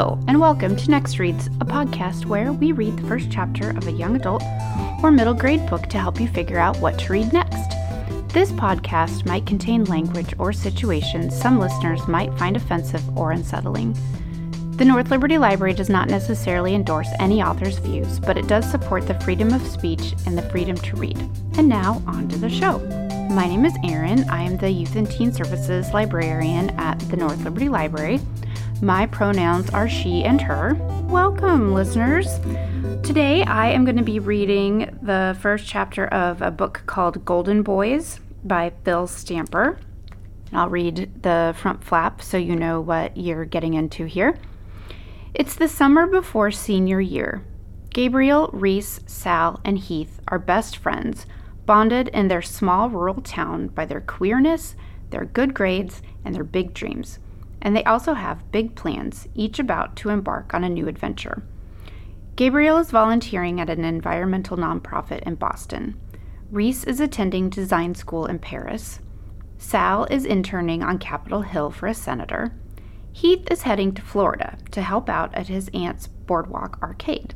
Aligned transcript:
Hello, 0.00 0.18
and 0.28 0.40
welcome 0.40 0.76
to 0.76 0.90
Next 0.90 1.18
Reads, 1.18 1.48
a 1.60 1.66
podcast 1.66 2.24
where 2.24 2.54
we 2.54 2.72
read 2.72 2.96
the 2.96 3.06
first 3.06 3.30
chapter 3.30 3.76
of 3.76 3.86
a 3.86 3.92
young 3.92 4.16
adult 4.16 4.42
or 5.02 5.10
middle 5.10 5.34
grade 5.34 5.68
book 5.68 5.88
to 5.88 5.98
help 5.98 6.18
you 6.18 6.26
figure 6.26 6.58
out 6.58 6.78
what 6.78 6.98
to 7.00 7.12
read 7.12 7.34
next. 7.34 7.76
This 8.32 8.50
podcast 8.52 9.26
might 9.26 9.44
contain 9.44 9.84
language 9.84 10.32
or 10.38 10.54
situations 10.54 11.38
some 11.38 11.58
listeners 11.58 12.08
might 12.08 12.32
find 12.38 12.56
offensive 12.56 13.06
or 13.14 13.32
unsettling. 13.32 13.94
The 14.78 14.86
North 14.86 15.10
Liberty 15.10 15.36
Library 15.36 15.74
does 15.74 15.90
not 15.90 16.08
necessarily 16.08 16.74
endorse 16.74 17.10
any 17.18 17.42
author's 17.42 17.76
views, 17.76 18.18
but 18.20 18.38
it 18.38 18.46
does 18.46 18.70
support 18.70 19.06
the 19.06 19.20
freedom 19.20 19.52
of 19.52 19.66
speech 19.66 20.14
and 20.24 20.38
the 20.38 20.48
freedom 20.48 20.76
to 20.76 20.96
read. 20.96 21.18
And 21.58 21.68
now, 21.68 22.02
on 22.06 22.26
to 22.30 22.38
the 22.38 22.48
show. 22.48 22.78
My 23.30 23.46
name 23.46 23.66
is 23.66 23.76
Erin. 23.84 24.26
I 24.30 24.44
am 24.44 24.56
the 24.56 24.70
Youth 24.70 24.96
and 24.96 25.10
Teen 25.10 25.30
Services 25.30 25.92
Librarian 25.92 26.70
at 26.80 26.98
the 27.10 27.18
North 27.18 27.44
Liberty 27.44 27.68
Library. 27.68 28.18
My 28.82 29.04
pronouns 29.04 29.68
are 29.70 29.90
she 29.90 30.24
and 30.24 30.40
her. 30.40 30.72
Welcome, 31.04 31.74
listeners. 31.74 32.38
Today 33.02 33.42
I 33.42 33.68
am 33.68 33.84
going 33.84 33.98
to 33.98 34.02
be 34.02 34.18
reading 34.18 34.98
the 35.02 35.36
first 35.38 35.66
chapter 35.66 36.06
of 36.06 36.40
a 36.40 36.50
book 36.50 36.84
called 36.86 37.22
Golden 37.26 37.62
Boys 37.62 38.20
by 38.42 38.72
Phil 38.82 39.06
Stamper. 39.06 39.78
I'll 40.54 40.70
read 40.70 41.22
the 41.22 41.54
front 41.58 41.84
flap 41.84 42.22
so 42.22 42.38
you 42.38 42.56
know 42.56 42.80
what 42.80 43.18
you're 43.18 43.44
getting 43.44 43.74
into 43.74 44.06
here. 44.06 44.38
It's 45.34 45.56
the 45.56 45.68
summer 45.68 46.06
before 46.06 46.50
senior 46.50 47.02
year. 47.02 47.44
Gabriel, 47.90 48.48
Reese, 48.50 49.00
Sal, 49.04 49.60
and 49.62 49.78
Heath 49.78 50.20
are 50.28 50.38
best 50.38 50.78
friends, 50.78 51.26
bonded 51.66 52.08
in 52.08 52.28
their 52.28 52.40
small 52.40 52.88
rural 52.88 53.20
town 53.20 53.68
by 53.68 53.84
their 53.84 54.00
queerness, 54.00 54.74
their 55.10 55.26
good 55.26 55.52
grades, 55.52 56.00
and 56.24 56.34
their 56.34 56.44
big 56.44 56.72
dreams. 56.72 57.18
And 57.62 57.76
they 57.76 57.84
also 57.84 58.14
have 58.14 58.50
big 58.50 58.74
plans, 58.74 59.28
each 59.34 59.58
about 59.58 59.96
to 59.96 60.08
embark 60.08 60.54
on 60.54 60.64
a 60.64 60.68
new 60.68 60.88
adventure. 60.88 61.42
Gabriel 62.36 62.78
is 62.78 62.90
volunteering 62.90 63.60
at 63.60 63.68
an 63.68 63.84
environmental 63.84 64.56
nonprofit 64.56 65.22
in 65.24 65.34
Boston. 65.34 66.00
Reese 66.50 66.84
is 66.84 67.00
attending 67.00 67.50
design 67.50 67.94
school 67.94 68.26
in 68.26 68.38
Paris. 68.38 69.00
Sal 69.58 70.06
is 70.06 70.24
interning 70.24 70.82
on 70.82 70.98
Capitol 70.98 71.42
Hill 71.42 71.70
for 71.70 71.86
a 71.86 71.94
senator. 71.94 72.54
Heath 73.12 73.46
is 73.50 73.62
heading 73.62 73.92
to 73.92 74.02
Florida 74.02 74.56
to 74.70 74.80
help 74.80 75.10
out 75.10 75.34
at 75.34 75.48
his 75.48 75.68
aunt's 75.74 76.06
Boardwalk 76.06 76.78
Arcade. 76.82 77.34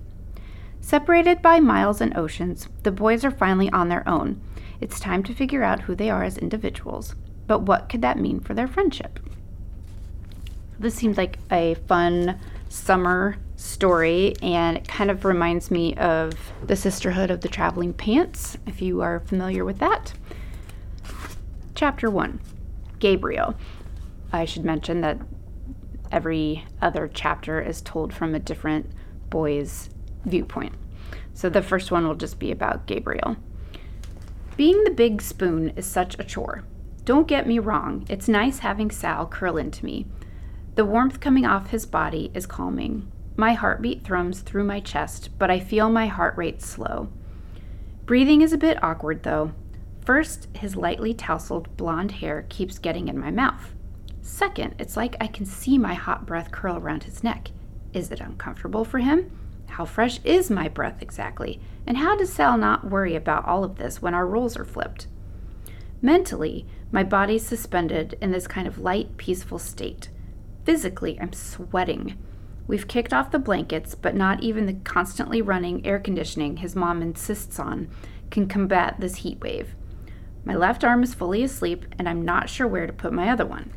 Separated 0.80 1.42
by 1.42 1.60
miles 1.60 2.00
and 2.00 2.16
oceans, 2.16 2.68
the 2.82 2.90
boys 2.90 3.24
are 3.24 3.30
finally 3.30 3.70
on 3.70 3.88
their 3.88 4.08
own. 4.08 4.40
It's 4.80 5.00
time 5.00 5.22
to 5.24 5.34
figure 5.34 5.62
out 5.62 5.82
who 5.82 5.94
they 5.94 6.10
are 6.10 6.22
as 6.22 6.38
individuals. 6.38 7.14
But 7.46 7.62
what 7.62 7.88
could 7.88 8.02
that 8.02 8.18
mean 8.18 8.40
for 8.40 8.54
their 8.54 8.68
friendship? 8.68 9.18
This 10.84 10.96
seemed 10.96 11.16
like 11.16 11.38
a 11.50 11.76
fun 11.88 12.38
summer 12.68 13.38
story, 13.56 14.34
and 14.42 14.76
it 14.76 14.86
kind 14.86 15.10
of 15.10 15.24
reminds 15.24 15.70
me 15.70 15.94
of 15.94 16.34
the 16.62 16.76
Sisterhood 16.76 17.30
of 17.30 17.40
the 17.40 17.48
Traveling 17.48 17.94
Pants, 17.94 18.58
if 18.66 18.82
you 18.82 19.00
are 19.00 19.20
familiar 19.20 19.64
with 19.64 19.78
that. 19.78 20.12
Chapter 21.74 22.10
1 22.10 22.38
Gabriel. 22.98 23.54
I 24.30 24.44
should 24.44 24.66
mention 24.66 25.00
that 25.00 25.18
every 26.12 26.66
other 26.82 27.10
chapter 27.14 27.62
is 27.62 27.80
told 27.80 28.12
from 28.12 28.34
a 28.34 28.38
different 28.38 28.90
boy's 29.30 29.88
viewpoint. 30.26 30.74
So 31.32 31.48
the 31.48 31.62
first 31.62 31.92
one 31.92 32.06
will 32.06 32.14
just 32.14 32.38
be 32.38 32.52
about 32.52 32.84
Gabriel. 32.84 33.38
Being 34.58 34.84
the 34.84 34.90
big 34.90 35.22
spoon 35.22 35.70
is 35.76 35.86
such 35.86 36.18
a 36.18 36.24
chore. 36.24 36.62
Don't 37.06 37.26
get 37.26 37.46
me 37.46 37.58
wrong, 37.58 38.04
it's 38.10 38.28
nice 38.28 38.58
having 38.58 38.90
Sal 38.90 39.26
curl 39.26 39.56
into 39.56 39.82
me. 39.82 40.04
The 40.74 40.84
warmth 40.84 41.20
coming 41.20 41.46
off 41.46 41.70
his 41.70 41.86
body 41.86 42.32
is 42.34 42.46
calming. 42.46 43.10
My 43.36 43.52
heartbeat 43.52 44.02
thrums 44.02 44.40
through 44.40 44.64
my 44.64 44.80
chest, 44.80 45.30
but 45.38 45.48
I 45.48 45.60
feel 45.60 45.88
my 45.88 46.06
heart 46.08 46.36
rate 46.36 46.62
slow. 46.62 47.08
Breathing 48.06 48.42
is 48.42 48.52
a 48.52 48.58
bit 48.58 48.82
awkward, 48.82 49.22
though. 49.22 49.52
First, 50.04 50.48
his 50.56 50.74
lightly 50.74 51.14
tousled 51.14 51.76
blonde 51.76 52.10
hair 52.10 52.44
keeps 52.48 52.80
getting 52.80 53.06
in 53.06 53.18
my 53.18 53.30
mouth. 53.30 53.72
Second, 54.20 54.74
it's 54.80 54.96
like 54.96 55.16
I 55.20 55.28
can 55.28 55.46
see 55.46 55.78
my 55.78 55.94
hot 55.94 56.26
breath 56.26 56.50
curl 56.50 56.76
around 56.76 57.04
his 57.04 57.22
neck. 57.22 57.52
Is 57.92 58.10
it 58.10 58.20
uncomfortable 58.20 58.84
for 58.84 58.98
him? 58.98 59.30
How 59.68 59.84
fresh 59.84 60.18
is 60.24 60.50
my 60.50 60.68
breath 60.68 61.00
exactly? 61.00 61.60
And 61.86 61.98
how 61.98 62.16
does 62.16 62.32
Sal 62.32 62.58
not 62.58 62.90
worry 62.90 63.14
about 63.14 63.46
all 63.46 63.62
of 63.62 63.76
this 63.76 64.02
when 64.02 64.14
our 64.14 64.26
roles 64.26 64.56
are 64.56 64.64
flipped? 64.64 65.06
Mentally, 66.02 66.66
my 66.90 67.04
body's 67.04 67.46
suspended 67.46 68.18
in 68.20 68.32
this 68.32 68.48
kind 68.48 68.66
of 68.66 68.78
light, 68.78 69.16
peaceful 69.16 69.58
state. 69.60 70.08
Physically, 70.64 71.18
I'm 71.20 71.32
sweating. 71.32 72.16
We've 72.66 72.88
kicked 72.88 73.12
off 73.12 73.30
the 73.30 73.38
blankets, 73.38 73.94
but 73.94 74.14
not 74.14 74.42
even 74.42 74.66
the 74.66 74.74
constantly 74.74 75.42
running 75.42 75.84
air 75.86 75.98
conditioning 75.98 76.58
his 76.58 76.74
mom 76.74 77.02
insists 77.02 77.58
on 77.58 77.88
can 78.30 78.48
combat 78.48 78.96
this 78.98 79.16
heat 79.16 79.40
wave. 79.40 79.74
My 80.44 80.54
left 80.54 80.82
arm 80.82 81.02
is 81.02 81.14
fully 81.14 81.42
asleep, 81.42 81.86
and 81.98 82.08
I'm 82.08 82.24
not 82.24 82.48
sure 82.48 82.66
where 82.66 82.86
to 82.86 82.92
put 82.92 83.12
my 83.12 83.28
other 83.28 83.46
one. 83.46 83.72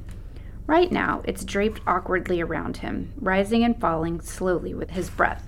Right 0.66 0.92
now, 0.92 1.22
it's 1.26 1.46
draped 1.46 1.82
awkwardly 1.88 2.42
around 2.42 2.78
him, 2.78 3.14
rising 3.18 3.64
and 3.64 3.80
falling 3.80 4.20
slowly 4.22 4.74
with 4.74 4.92
his 4.92 5.10
breath. 5.10 5.48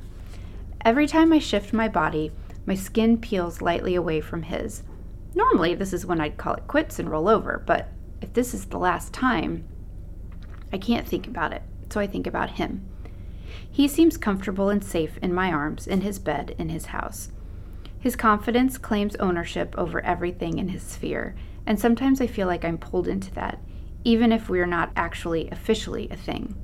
Every 0.86 1.08
time 1.08 1.34
I 1.34 1.40
shift 1.40 1.74
my 1.74 1.90
body, 1.90 2.32
my 2.66 2.76
skin 2.76 3.18
peels 3.18 3.62
lightly 3.62 3.96
away 3.96 4.22
from 4.22 4.44
his. 4.44 4.84
Normally, 5.36 5.76
this 5.76 5.92
is 5.92 6.06
when 6.06 6.22
I'd 6.22 6.38
call 6.38 6.54
it 6.54 6.68
quits 6.68 7.00
and 7.00 7.10
roll 7.10 7.28
over, 7.28 7.64
but 7.66 7.90
if 8.22 8.34
this 8.34 8.54
is 8.54 8.66
the 8.66 8.78
last 8.78 9.14
time, 9.14 9.68
I 10.72 10.78
can't 10.78 11.08
think 11.08 11.28
about 11.28 11.54
it, 11.54 11.64
so 11.90 12.00
I 12.00 12.08
think 12.08 12.28
about 12.28 12.52
him. 12.52 12.88
He 13.72 13.88
seems 13.88 14.18
comfortable 14.18 14.70
and 14.70 14.84
safe 14.84 15.18
in 15.22 15.34
my 15.34 15.52
arms, 15.52 15.88
in 15.88 16.02
his 16.02 16.20
bed, 16.20 16.56
in 16.58 16.70
his 16.70 16.88
house. 16.88 17.32
His 18.00 18.16
confidence 18.16 18.78
claims 18.78 19.16
ownership 19.18 19.76
over 19.78 20.00
everything 20.02 20.58
in 20.58 20.70
his 20.70 20.84
sphere, 20.84 21.36
and 21.66 21.80
sometimes 21.80 22.22
I 22.22 22.28
feel 22.28 22.48
like 22.48 22.64
I'm 22.64 22.78
pulled 22.78 23.08
into 23.08 23.34
that, 23.34 23.60
even 24.04 24.32
if 24.32 24.50
we're 24.50 24.66
not 24.66 24.92
actually 24.96 25.50
officially 25.50 26.08
a 26.10 26.16
thing. 26.16 26.56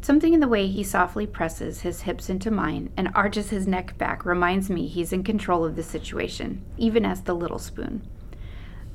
Something 0.00 0.34
in 0.34 0.40
the 0.40 0.48
way 0.48 0.66
he 0.66 0.84
softly 0.84 1.26
presses 1.26 1.80
his 1.80 2.02
hips 2.02 2.28
into 2.28 2.50
mine 2.50 2.90
and 2.94 3.08
arches 3.14 3.48
his 3.48 3.66
neck 3.66 3.96
back 3.96 4.26
reminds 4.26 4.68
me 4.68 4.86
he's 4.86 5.14
in 5.14 5.24
control 5.24 5.64
of 5.64 5.76
the 5.76 5.82
situation, 5.82 6.62
even 6.76 7.06
as 7.06 7.22
the 7.22 7.34
little 7.34 7.58
spoon. 7.58 8.06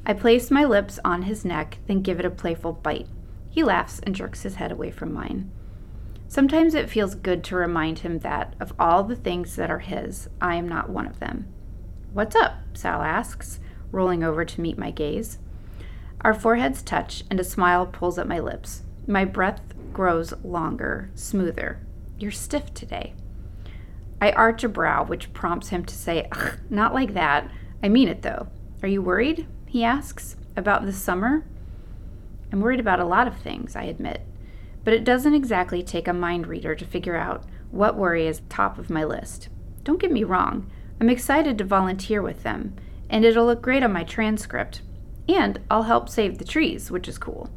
I 0.06 0.14
place 0.14 0.52
my 0.52 0.66
lips 0.66 1.00
on 1.04 1.24
his 1.24 1.44
neck, 1.44 1.80
then 1.88 2.04
give 2.04 2.20
it 2.20 2.26
a 2.26 2.30
playful 2.30 2.74
bite. 2.74 3.08
He 3.50 3.64
laughs 3.64 4.00
and 4.00 4.16
jerks 4.16 4.44
his 4.44 4.56
head 4.56 4.72
away 4.72 4.92
from 4.92 5.14
mine. 5.14 5.52
Sometimes 6.28 6.76
it 6.76 6.90
feels 6.90 7.16
good 7.16 7.44
to 7.46 7.56
remind 7.56 8.00
him 8.00 8.20
that, 8.20 8.56
of 8.60 8.74
all 8.78 9.04
the 9.04 9.16
things 9.16 9.56
that 9.56 9.72
are 9.72 9.80
his, 9.80 10.30
I 10.40 10.56
am 10.56 10.68
not 10.68 10.90
one 10.90 11.08
of 11.08 11.20
them. 11.20 11.48
What's 12.14 12.36
up? 12.36 12.54
Sal 12.74 13.02
asks, 13.02 13.60
rolling 13.92 14.24
over 14.24 14.46
to 14.46 14.62
meet 14.62 14.78
my 14.78 14.92
gaze. 14.92 15.40
Our 16.22 16.34
foreheads 16.34 16.84
touch, 16.84 17.24
and 17.32 17.40
a 17.40 17.44
smile 17.44 17.88
pulls 17.88 18.20
at 18.20 18.28
my 18.28 18.40
lips. 18.40 18.84
My 19.08 19.26
breath 19.26 19.74
grows 19.92 20.34
longer, 20.44 21.10
smoother. 21.16 21.80
You're 22.20 22.32
stiff 22.32 22.74
today. 22.74 23.14
I 24.22 24.32
arch 24.32 24.64
a 24.64 24.70
brow, 24.70 25.04
which 25.04 25.34
prompts 25.34 25.70
him 25.70 25.86
to 25.86 25.96
say, 25.96 26.28
Ugh, 26.32 26.60
Not 26.70 26.94
like 26.94 27.14
that. 27.14 27.50
I 27.82 27.90
mean 27.90 28.08
it, 28.08 28.22
though. 28.22 28.48
Are 28.84 28.88
you 28.88 29.02
worried? 29.02 29.48
He 29.66 29.84
asks. 29.84 30.36
About 30.56 30.86
this 30.86 31.02
summer? 31.02 31.46
I'm 32.52 32.62
worried 32.62 32.80
about 32.80 33.00
a 33.00 33.06
lot 33.06 33.28
of 33.28 33.38
things, 33.38 33.76
I 33.76 33.84
admit, 33.84 34.22
but 34.84 34.94
it 34.94 35.04
doesn't 35.04 35.34
exactly 35.34 35.84
take 35.84 36.08
a 36.08 36.14
mind 36.14 36.48
reader 36.48 36.76
to 36.76 36.86
figure 36.86 37.16
out 37.16 37.44
what 37.72 37.96
worry 37.96 38.28
is 38.28 38.42
top 38.50 38.80
of 38.80 38.90
my 38.90 39.04
list. 39.04 39.50
Don't 39.84 40.00
get 40.00 40.12
me 40.12 40.24
wrong, 40.24 40.70
I'm 41.02 41.10
excited 41.10 41.58
to 41.58 41.64
volunteer 41.64 42.22
with 42.22 42.44
them, 42.44 42.76
and 43.10 43.24
it'll 43.24 43.46
look 43.46 43.62
great 43.62 43.84
on 43.84 43.94
my 43.94 44.04
transcript. 44.04 44.82
And 45.28 45.60
I'll 45.70 45.84
help 45.84 46.10
save 46.10 46.38
the 46.38 46.44
trees, 46.44 46.92
which 46.92 47.08
is 47.08 47.18
cool. 47.18 47.50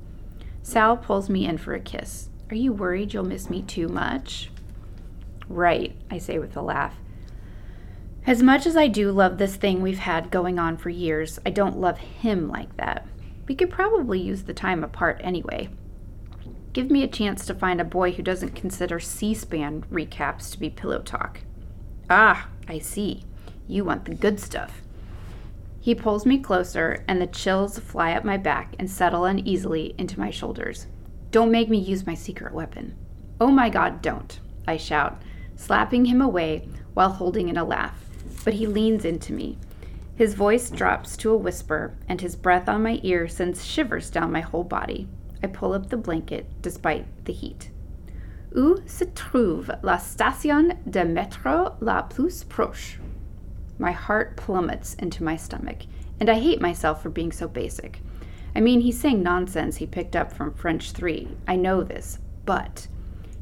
Sal 0.62 0.96
pulls 0.96 1.28
me 1.28 1.46
in 1.46 1.58
for 1.58 1.74
a 1.74 1.80
kiss. 1.80 2.28
Are 2.50 2.54
you 2.54 2.72
worried 2.72 3.12
you'll 3.12 3.24
miss 3.24 3.50
me 3.50 3.62
too 3.62 3.88
much? 3.88 4.50
Right, 5.48 5.96
I 6.10 6.18
say 6.18 6.38
with 6.38 6.56
a 6.56 6.62
laugh. 6.62 6.94
As 8.26 8.42
much 8.42 8.66
as 8.66 8.76
I 8.76 8.86
do 8.86 9.10
love 9.10 9.38
this 9.38 9.56
thing 9.56 9.82
we've 9.82 9.98
had 9.98 10.30
going 10.30 10.58
on 10.58 10.76
for 10.76 10.90
years, 10.90 11.40
I 11.44 11.50
don't 11.50 11.80
love 11.80 11.98
him 11.98 12.48
like 12.48 12.76
that. 12.76 13.06
We 13.48 13.54
could 13.54 13.70
probably 13.70 14.20
use 14.20 14.44
the 14.44 14.54
time 14.54 14.84
apart 14.84 15.20
anyway. 15.22 15.68
Give 16.72 16.90
me 16.90 17.02
a 17.02 17.08
chance 17.08 17.44
to 17.46 17.54
find 17.54 17.80
a 17.80 17.84
boy 17.84 18.12
who 18.12 18.22
doesn't 18.22 18.54
consider 18.54 18.98
C 18.98 19.34
SPAN 19.34 19.84
recaps 19.90 20.50
to 20.52 20.58
be 20.58 20.70
pillow 20.70 21.02
talk. 21.02 21.40
Ah, 22.08 22.48
I 22.68 22.78
see. 22.78 23.24
You 23.66 23.84
want 23.84 24.04
the 24.04 24.14
good 24.14 24.40
stuff. 24.40 24.82
He 25.80 25.94
pulls 25.94 26.24
me 26.24 26.38
closer, 26.38 27.04
and 27.08 27.20
the 27.20 27.26
chills 27.26 27.78
fly 27.78 28.12
up 28.12 28.24
my 28.24 28.36
back 28.36 28.76
and 28.78 28.88
settle 28.88 29.24
uneasily 29.24 29.94
into 29.98 30.20
my 30.20 30.30
shoulders. 30.30 30.86
Don't 31.32 31.50
make 31.50 31.68
me 31.68 31.78
use 31.78 32.06
my 32.06 32.14
secret 32.14 32.54
weapon. 32.54 32.96
Oh 33.40 33.50
my 33.50 33.68
god, 33.68 34.00
don't, 34.00 34.38
I 34.66 34.76
shout, 34.76 35.20
slapping 35.56 36.04
him 36.04 36.22
away 36.22 36.68
while 36.94 37.10
holding 37.10 37.48
in 37.48 37.56
a 37.56 37.64
laugh. 37.64 37.98
But 38.44 38.54
he 38.54 38.66
leans 38.66 39.04
into 39.04 39.32
me, 39.32 39.58
his 40.22 40.34
voice 40.34 40.70
drops 40.70 41.16
to 41.16 41.32
a 41.32 41.36
whisper, 41.36 41.96
and 42.08 42.20
his 42.20 42.36
breath 42.36 42.68
on 42.68 42.80
my 42.80 43.00
ear 43.02 43.26
sends 43.26 43.64
shivers 43.64 44.08
down 44.08 44.30
my 44.30 44.40
whole 44.40 44.62
body. 44.62 45.08
I 45.42 45.48
pull 45.48 45.72
up 45.72 45.88
the 45.88 45.96
blanket 45.96 46.46
despite 46.62 47.24
the 47.24 47.32
heat. 47.32 47.70
Où 48.54 48.88
se 48.88 49.06
trouve 49.16 49.68
la 49.82 49.96
station 49.96 50.78
de 50.88 51.02
métro 51.02 51.74
la 51.80 52.02
plus 52.02 52.44
proche? 52.44 52.98
My 53.80 53.90
heart 53.90 54.36
plummets 54.36 54.94
into 54.94 55.24
my 55.24 55.34
stomach, 55.34 55.86
and 56.20 56.30
I 56.30 56.38
hate 56.38 56.60
myself 56.60 57.02
for 57.02 57.10
being 57.10 57.32
so 57.32 57.48
basic. 57.48 57.98
I 58.54 58.60
mean, 58.60 58.82
he's 58.82 59.00
saying 59.00 59.24
nonsense 59.24 59.78
he 59.78 59.86
picked 59.88 60.14
up 60.14 60.32
from 60.32 60.54
French 60.54 60.92
3. 60.92 61.36
I 61.48 61.56
know 61.56 61.82
this, 61.82 62.20
but 62.46 62.86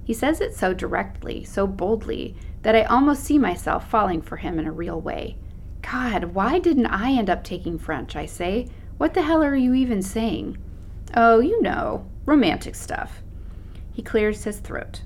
he 0.03 0.15
says 0.15 0.41
it 0.41 0.55
so 0.55 0.73
directly, 0.73 1.45
so 1.45 1.67
boldly, 1.67 2.37
that 2.63 2.75
I 2.75 2.85
almost 2.85 3.23
see 3.23 3.37
myself 3.37 3.91
falling 3.91 4.23
for 4.23 4.39
him 4.39 4.59
in 4.59 4.67
a 4.67 4.73
real 4.73 4.99
way. 4.99 5.37
God, 5.91 6.23
why 6.35 6.61
didn't 6.61 6.87
I 6.87 7.13
end 7.13 7.29
up 7.29 7.43
taking 7.43 7.77
French? 7.77 8.15
I 8.15 8.27
say. 8.27 8.69
What 8.99 9.13
the 9.13 9.23
hell 9.23 9.43
are 9.43 9.57
you 9.57 9.75
even 9.75 10.03
saying? 10.03 10.57
Oh, 11.17 11.41
you 11.41 11.61
know, 11.63 12.07
romantic 12.27 12.77
stuff. 12.77 13.23
He 13.93 14.03
clears 14.03 14.45
his 14.45 14.59
throat. 14.61 15.03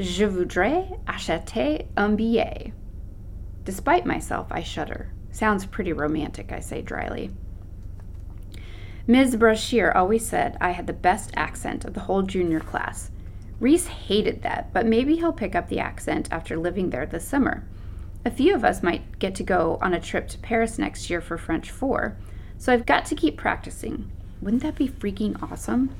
Je 0.00 0.26
voudrais 0.26 0.98
acheter 1.06 1.86
un 1.96 2.16
billet. 2.16 2.72
Despite 3.64 4.06
myself, 4.06 4.48
I 4.50 4.62
shudder. 4.62 5.12
Sounds 5.30 5.66
pretty 5.66 5.92
romantic, 5.92 6.50
I 6.50 6.60
say 6.60 6.82
dryly. 6.82 7.30
Ms. 9.06 9.36
Brashear 9.36 9.92
always 9.92 10.26
said 10.26 10.56
I 10.60 10.70
had 10.70 10.88
the 10.88 10.92
best 10.92 11.30
accent 11.36 11.84
of 11.84 11.94
the 11.94 12.00
whole 12.00 12.22
junior 12.22 12.60
class. 12.60 13.12
Reese 13.60 13.86
hated 13.86 14.42
that, 14.42 14.72
but 14.72 14.84
maybe 14.86 15.16
he'll 15.16 15.32
pick 15.32 15.54
up 15.54 15.68
the 15.68 15.78
accent 15.78 16.28
after 16.32 16.56
living 16.56 16.90
there 16.90 17.06
this 17.06 17.26
summer. 17.26 17.64
A 18.24 18.30
few 18.30 18.54
of 18.54 18.64
us 18.64 18.82
might 18.82 19.18
get 19.18 19.34
to 19.36 19.42
go 19.42 19.78
on 19.80 19.94
a 19.94 20.00
trip 20.00 20.28
to 20.28 20.38
Paris 20.38 20.78
next 20.78 21.08
year 21.08 21.20
for 21.20 21.38
French 21.38 21.70
4, 21.70 22.16
so 22.58 22.72
I've 22.72 22.86
got 22.86 23.04
to 23.06 23.14
keep 23.14 23.36
practicing. 23.36 24.10
Wouldn't 24.42 24.62
that 24.62 24.74
be 24.74 24.88
freaking 24.88 25.40
awesome? 25.42 25.94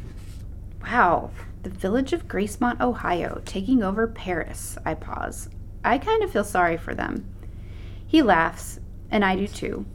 Wow, 0.82 1.30
the 1.62 1.70
village 1.70 2.12
of 2.12 2.28
Gracemont, 2.28 2.80
Ohio, 2.80 3.40
taking 3.44 3.82
over 3.82 4.06
Paris. 4.06 4.76
I 4.84 4.94
pause. 4.94 5.48
I 5.84 5.98
kind 5.98 6.22
of 6.22 6.30
feel 6.30 6.44
sorry 6.44 6.76
for 6.76 6.94
them. 6.94 7.26
He 8.06 8.22
laughs, 8.22 8.80
and 9.10 9.24
I 9.24 9.36
do 9.36 9.46
too. 9.46 9.86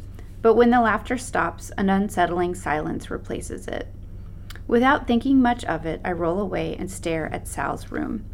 But 0.42 0.56
when 0.56 0.70
the 0.70 0.82
laughter 0.82 1.18
stops, 1.18 1.72
an 1.78 1.90
unsettling 1.90 2.56
silence 2.56 3.10
replaces 3.10 3.68
it. 3.68 3.88
Without 4.68 5.08
thinking 5.08 5.42
much 5.42 5.64
of 5.66 5.86
it, 5.86 6.02
I 6.04 6.12
roll 6.14 6.40
away 6.40 6.76
and 6.78 6.90
stare 6.90 7.32
at 7.34 7.48
Sal's 7.48 7.92
room. 7.92 8.26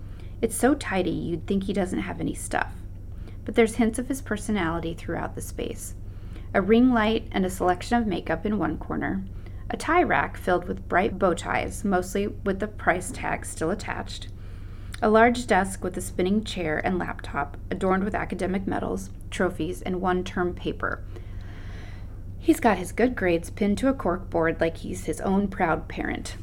It's 0.41 0.56
so 0.56 0.75
tidy 0.75 1.12
you'd 1.12 1.47
think 1.47 1.63
he 1.63 1.74
doesn't 1.74 2.00
have 2.00 2.19
any 2.19 2.33
stuff. 2.33 2.74
But 3.45 3.56
there's 3.56 3.75
hints 3.75 4.00
of 4.00 4.07
his 4.07 4.21
personality 4.21 4.94
throughout 4.94 5.36
the 5.36 5.41
space. 5.41 5.95
A 6.53 6.62
ring 6.62 6.94
light 6.94 7.27
and 7.31 7.45
a 7.45 7.50
selection 7.50 7.97
of 7.97 8.07
makeup 8.07 8.45
in 8.45 8.57
one 8.57 8.77
corner, 8.77 9.24
a 9.69 9.77
tie 9.77 10.03
rack 10.03 10.38
filled 10.38 10.68
with 10.68 10.89
bright 10.89 11.19
bow 11.19 11.33
ties, 11.33 11.83
mostly 11.83 12.27
with 12.27 12.59
the 12.59 12.68
price 12.68 13.12
tag 13.12 13.45
still 13.45 13.69
attached, 13.69 14.27
a 15.01 15.09
large 15.09 15.47
desk 15.47 15.83
with 15.83 15.95
a 15.95 16.01
spinning 16.01 16.44
chair 16.44 16.80
and 16.86 16.97
laptop 16.97 17.57
adorned 17.69 18.03
with 18.03 18.15
academic 18.15 18.68
medals, 18.68 19.12
trophies, 19.30 19.81
and 19.81 20.01
one 20.01 20.24
term 20.24 20.53
paper 20.53 21.03
He's 22.50 22.59
got 22.59 22.77
his 22.77 22.94
good 22.94 23.15
grades 23.15 23.50
pinned 23.50 23.77
to 23.80 23.89
a 23.89 23.94
cork 23.94 24.30
board 24.30 24.62
like 24.62 24.77
he's 24.77 25.06
his 25.06 25.21
own 25.21 25.50
proud 25.50 25.88
parent. 25.88 26.36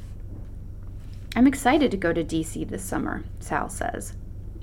I'm 1.35 1.47
excited 1.47 1.91
to 1.91 1.97
go 1.97 2.13
to 2.13 2.23
DC 2.23 2.69
this 2.69 2.85
summer, 2.85 3.25
Sal 3.41 3.69
says. 3.69 4.13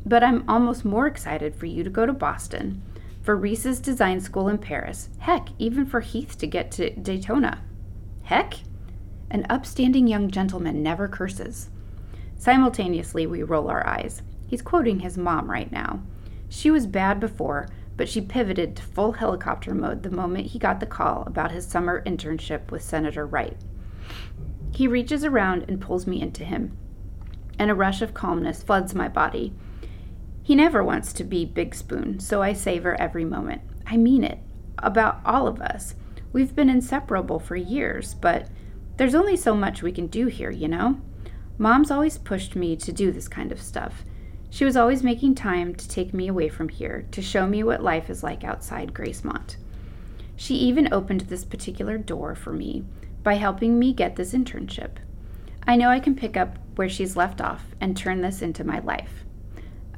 But 0.06 0.24
I'm 0.24 0.44
almost 0.50 0.86
more 0.86 1.08
excited 1.08 1.56
for 1.56 1.66
you 1.66 1.84
to 1.84 1.90
go 1.90 2.06
to 2.06 2.14
Boston, 2.14 2.82
for 3.22 3.38
Reese's 3.38 3.80
design 3.80 4.20
school 4.20 4.50
in 4.50 4.58
Paris, 4.58 5.10
heck, 5.20 5.50
even 5.58 5.86
for 5.86 6.02
Heath 6.02 6.38
to 6.40 6.48
get 6.48 6.72
to 6.72 6.90
Daytona. 6.90 7.62
Heck? 8.24 8.56
An 9.32 9.46
upstanding 9.50 10.08
young 10.08 10.30
gentleman 10.30 10.84
never 10.84 11.08
curses. 11.08 11.70
Simultaneously, 12.38 13.26
we 13.26 13.44
roll 13.44 13.70
our 13.70 13.88
eyes. 13.88 14.22
He's 14.46 14.62
quoting 14.62 15.00
his 15.00 15.18
mom 15.18 15.50
right 15.50 15.72
now. 15.72 16.02
She 16.50 16.70
was 16.70 16.86
bad 16.86 17.20
before, 17.20 17.70
but 17.96 18.10
she 18.10 18.22
pivoted 18.22 18.76
to 18.76 18.84
full 18.84 19.14
helicopter 19.14 19.74
mode 19.74 20.04
the 20.04 20.12
moment 20.12 20.48
he 20.48 20.60
got 20.60 20.80
the 20.80 20.86
call 20.86 21.24
about 21.26 21.52
his 21.52 21.66
summer 21.66 22.04
internship 22.06 22.70
with 22.70 22.82
Senator 22.82 23.26
Wright. 23.26 23.58
He 24.74 24.88
reaches 24.88 25.24
around 25.24 25.66
and 25.68 25.80
pulls 25.80 26.06
me 26.06 26.22
into 26.22 26.44
him, 26.44 26.78
and 27.58 27.72
a 27.72 27.76
rush 27.76 28.02
of 28.02 28.14
calmness 28.14 28.62
floods 28.62 28.94
my 28.94 29.08
body. 29.08 29.54
He 30.44 30.56
never 30.56 30.84
wants 30.84 31.14
to 31.14 31.24
be 31.24 31.46
Big 31.46 31.74
Spoon, 31.74 32.20
so 32.20 32.42
I 32.42 32.52
savor 32.52 33.00
every 33.00 33.24
moment. 33.24 33.62
I 33.88 33.96
mean 33.96 34.26
it. 34.26 34.40
About 34.78 35.22
all 35.26 35.48
of 35.48 35.62
us. 35.62 35.96
We've 36.34 36.54
been 36.54 36.70
inseparable 36.70 37.40
for 37.40 37.56
years, 37.56 38.14
but 38.14 38.50
there's 38.98 39.16
only 39.16 39.38
so 39.38 39.56
much 39.56 39.82
we 39.82 39.94
can 39.94 40.08
do 40.08 40.28
here, 40.28 40.52
you 40.52 40.68
know? 40.68 41.00
Mom's 41.58 41.92
always 41.92 42.18
pushed 42.18 42.58
me 42.58 42.76
to 42.76 42.92
do 42.92 43.10
this 43.10 43.30
kind 43.30 43.54
of 43.54 43.62
stuff. 43.62 44.04
She 44.50 44.66
was 44.66 44.76
always 44.76 45.02
making 45.02 45.36
time 45.36 45.76
to 45.76 45.88
take 45.88 46.14
me 46.14 46.28
away 46.28 46.50
from 46.50 46.68
here, 46.68 47.06
to 47.12 47.22
show 47.22 47.48
me 47.48 47.64
what 47.64 47.82
life 47.82 48.10
is 48.10 48.22
like 48.22 48.44
outside 48.44 48.94
Gracemont. 48.94 49.56
She 50.36 50.56
even 50.56 50.94
opened 50.94 51.22
this 51.22 51.46
particular 51.46 51.98
door 51.98 52.36
for 52.36 52.52
me 52.52 52.84
by 53.24 53.36
helping 53.36 53.80
me 53.80 53.94
get 53.94 54.18
this 54.18 54.34
internship. 54.34 54.98
I 55.66 55.78
know 55.78 55.90
I 55.90 56.02
can 56.02 56.16
pick 56.16 56.36
up 56.36 56.58
where 56.76 56.90
she's 56.90 57.16
left 57.16 57.40
off 57.40 57.64
and 57.80 57.96
turn 57.96 58.22
this 58.22 58.42
into 58.42 58.66
my 58.66 58.80
life. 58.80 59.24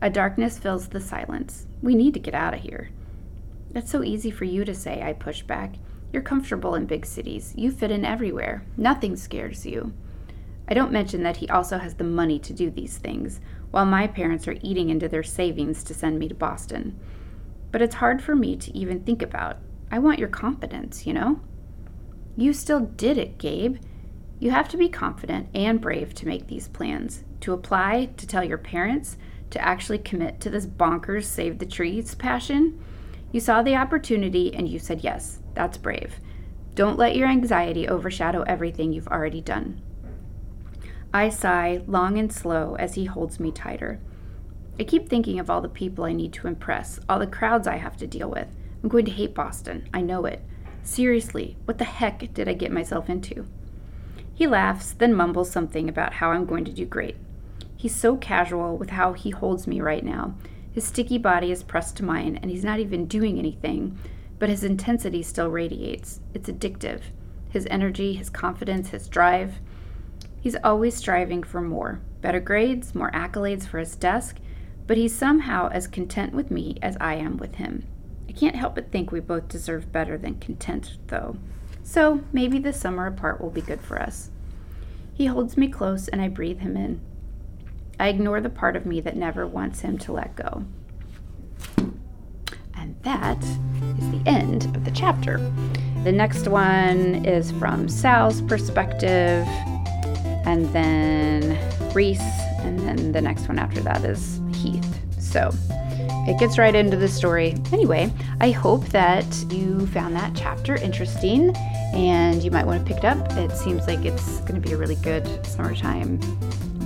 A 0.06 0.10
darkness 0.12 0.60
fills 0.60 0.90
the 0.90 1.00
silence. 1.00 1.66
We 1.82 1.96
need 1.96 2.14
to 2.14 2.20
get 2.20 2.36
out 2.36 2.54
of 2.54 2.60
here. 2.60 2.92
That's 3.72 3.90
so 3.90 4.04
easy 4.04 4.30
for 4.30 4.46
you 4.46 4.64
to 4.64 4.76
say, 4.76 5.02
I 5.02 5.14
push 5.14 5.42
back. 5.42 5.78
You're 6.14 6.22
comfortable 6.22 6.76
in 6.76 6.86
big 6.86 7.08
cities. 7.08 7.56
You 7.58 7.72
fit 7.72 7.90
in 7.90 8.06
everywhere. 8.06 8.64
Nothing 8.78 9.16
scares 9.16 9.66
you. 9.66 9.94
I 10.68 10.76
don't 10.76 10.92
mention 10.92 11.24
that 11.24 11.38
he 11.38 11.50
also 11.50 11.80
has 11.80 11.96
the 11.96 12.04
money 12.04 12.38
to 12.38 12.54
do 12.54 12.70
these 12.70 13.00
things, 13.00 13.42
while 13.72 13.88
my 13.88 14.06
parents 14.06 14.48
are 14.48 14.60
eating 14.62 14.92
into 14.92 15.10
their 15.10 15.24
savings 15.24 15.84
to 15.86 15.96
send 15.96 16.20
me 16.20 16.28
to 16.28 16.36
Boston. 16.36 17.00
But 17.72 17.82
it's 17.82 17.96
hard 17.96 18.22
for 18.22 18.36
me 18.36 18.56
to 18.58 18.78
even 18.78 19.00
think 19.00 19.24
about. 19.24 19.58
I 19.90 19.98
want 19.98 20.20
your 20.20 20.30
confidence, 20.30 21.08
you 21.08 21.14
know? 21.14 21.42
You 22.38 22.54
still 22.54 22.82
did 22.82 23.18
it, 23.18 23.40
Gabe. 23.40 23.78
You 24.38 24.52
have 24.52 24.70
to 24.70 24.78
be 24.78 24.88
confident 24.88 25.50
and 25.56 25.82
brave 25.82 26.14
to 26.14 26.28
make 26.28 26.46
these 26.46 26.68
plans, 26.68 27.24
to 27.40 27.54
apply, 27.54 28.10
to 28.18 28.28
tell 28.28 28.44
your 28.44 28.60
parents, 28.60 29.18
to 29.52 29.62
actually 29.62 30.00
commit 30.00 30.40
to 30.42 30.50
this 30.50 30.66
bonkers 30.66 31.26
save 31.26 31.60
the 31.60 31.66
trees 31.66 32.16
passion. 32.16 32.84
You 33.32 33.40
saw 33.40 33.62
the 33.62 33.76
opportunity 33.76 34.54
and 34.54 34.68
you 34.68 34.80
said 34.80 35.04
yes. 35.04 35.40
That's 35.54 35.78
brave. 35.78 36.20
Don't 36.74 36.98
let 36.98 37.16
your 37.16 37.28
anxiety 37.28 37.88
overshadow 37.88 38.44
everything 38.44 38.92
you've 38.92 39.08
already 39.08 39.42
done. 39.42 39.82
I 41.14 41.30
sigh 41.30 41.82
long 41.88 42.18
and 42.18 42.32
slow 42.32 42.76
as 42.76 42.96
he 42.96 43.06
holds 43.06 43.40
me 43.40 43.52
tighter. 43.52 44.02
I 44.78 44.84
keep 44.84 45.08
thinking 45.08 45.40
of 45.40 45.50
all 45.50 45.62
the 45.62 45.70
people 45.70 46.04
I 46.04 46.12
need 46.12 46.34
to 46.34 46.48
impress, 46.48 47.00
all 47.08 47.20
the 47.20 47.28
crowds 47.28 47.68
I 47.68 47.78
have 47.78 47.96
to 47.98 48.08
deal 48.08 48.30
with. 48.30 48.48
I'm 48.84 48.90
going 48.90 49.06
to 49.06 49.12
hate 49.12 49.34
Boston. 49.34 49.88
I 49.94 50.02
know 50.02 50.26
it. 50.26 50.42
Seriously, 50.84 51.56
what 51.64 51.78
the 51.78 51.86
heck 51.86 52.34
did 52.34 52.50
I 52.50 52.54
get 52.54 52.72
myself 52.72 53.10
into? 53.10 53.48
He 54.34 54.46
laughs, 54.46 54.92
then 54.92 55.14
mumbles 55.14 55.50
something 55.50 55.88
about 55.88 56.16
how 56.16 56.32
I'm 56.32 56.46
going 56.46 56.66
to 56.66 56.74
do 56.74 56.86
great. 56.86 57.16
He's 57.86 57.94
so 57.94 58.18
casual 58.18 58.78
with 58.78 58.90
how 58.90 59.14
he 59.14 59.30
holds 59.30 59.68
me 59.68 59.80
right 59.80 60.04
now. 60.04 60.34
His 60.72 60.86
sticky 60.86 61.20
body 61.20 61.52
is 61.52 61.62
pressed 61.62 61.96
to 61.98 62.04
mine, 62.04 62.36
and 62.42 62.50
he's 62.50 62.64
not 62.64 62.80
even 62.80 63.06
doing 63.06 63.38
anything, 63.38 64.00
but 64.40 64.50
his 64.50 64.64
intensity 64.64 65.22
still 65.22 65.52
radiates. 65.52 66.20
It's 66.34 66.50
addictive. 66.50 67.02
His 67.52 67.68
energy, 67.70 68.14
his 68.14 68.32
confidence, 68.32 68.90
his 68.90 69.08
drive. 69.08 69.60
He's 70.42 70.56
always 70.64 70.96
striving 70.96 71.44
for 71.44 71.62
more 71.62 72.02
better 72.22 72.40
grades, 72.40 72.96
more 72.96 73.12
accolades 73.12 73.68
for 73.68 73.78
his 73.78 73.96
desk, 73.96 74.38
but 74.88 74.98
he's 74.98 75.14
somehow 75.14 75.70
as 75.70 75.86
content 75.86 76.34
with 76.34 76.50
me 76.50 76.80
as 76.82 76.98
I 77.00 77.14
am 77.14 77.38
with 77.38 77.54
him. 77.58 77.86
I 78.28 78.32
can't 78.32 78.56
help 78.56 78.74
but 78.74 78.92
think 78.92 79.12
we 79.12 79.20
both 79.20 79.48
deserve 79.48 79.92
better 79.92 80.18
than 80.18 80.40
content, 80.40 80.98
though. 81.06 81.38
So 81.84 82.24
maybe 82.34 82.58
the 82.58 82.74
summer 82.74 83.06
apart 83.06 83.40
will 83.40 83.52
be 83.52 83.62
good 83.62 83.82
for 83.82 84.02
us. 84.02 84.32
He 85.14 85.28
holds 85.28 85.56
me 85.56 85.68
close 85.68 86.08
and 86.08 86.20
I 86.20 86.30
breathe 86.30 86.62
him 86.62 86.76
in. 86.76 87.00
I 88.00 88.08
ignore 88.10 88.42
the 88.42 88.50
part 88.50 88.76
of 88.76 88.86
me 88.86 89.02
that 89.02 89.16
never 89.16 89.48
wants 89.48 89.82
him 89.82 89.98
to 90.00 90.12
let 90.12 90.36
go. 90.36 90.66
And 92.76 92.96
that 93.04 93.42
is 93.42 94.12
the 94.12 94.22
end 94.26 94.66
of 94.76 94.84
the 94.86 94.92
chapter. 94.92 95.38
The 96.04 96.12
next 96.12 96.48
one 96.48 97.26
is 97.26 97.52
from 97.54 97.88
Sal's 97.90 98.42
perspective 98.42 99.48
and 100.46 100.66
then 100.74 101.58
Reese, 101.94 102.20
and 102.60 102.80
then 102.80 103.12
the 103.12 103.22
next 103.22 103.48
one 103.48 103.58
after 103.58 103.82
that 103.82 104.04
is 104.04 104.40
Heath. 104.54 105.00
So 105.18 105.52
it 106.28 106.38
gets 106.40 106.58
right 106.58 106.76
into 106.76 106.98
the 106.98 107.08
story. 107.08 107.56
Anyway, 107.72 108.12
I 108.40 108.52
hope 108.52 108.86
that 108.90 109.26
you 109.50 109.88
found 109.88 110.16
that 110.16 110.34
chapter 110.36 110.76
interesting 110.76 111.56
and 111.96 112.44
you 112.44 112.52
might 112.52 112.66
want 112.66 112.86
to 112.86 112.94
pick 112.94 113.04
it 113.04 113.06
up. 113.06 113.32
It 113.34 113.52
seems 113.52 113.88
like 113.88 114.06
it's 114.06 114.40
going 114.42 114.56
to 114.56 114.62
be 114.62 114.74
a 114.74 114.78
really 114.78 114.96
good 114.96 115.46
summertime 115.46 116.20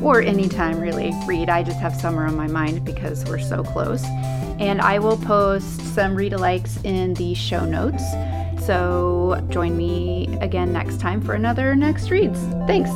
or 0.04 0.22
anytime 0.22 0.80
really 0.80 1.12
read. 1.26 1.50
I 1.50 1.64
just 1.64 1.80
have 1.80 1.96
summer 1.96 2.26
on 2.26 2.36
my 2.36 2.48
mind 2.48 2.86
because 2.86 3.26
we're 3.26 3.40
so 3.40 3.64
close. 3.64 4.04
And 4.60 4.82
I 4.82 5.00
will 5.00 5.18
post 5.18 5.82
some 5.94 6.16
read 6.16 6.34
alikes 6.34 6.84
in 6.86 7.14
the 7.16 7.34
show 7.34 7.66
notes. 7.66 8.04
So 8.66 9.44
join 9.50 9.76
me 9.76 10.38
again 10.42 10.72
next 10.72 11.00
time 11.00 11.22
for 11.22 11.34
another 11.34 11.76
Next 11.76 12.12
Reads. 12.12 12.40
Thanks. 12.68 12.92